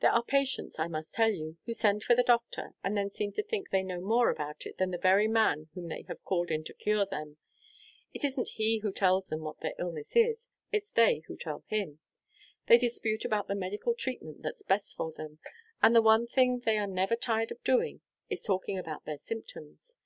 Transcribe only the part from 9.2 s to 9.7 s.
them what